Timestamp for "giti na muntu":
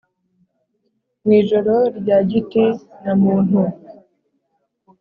2.29-3.61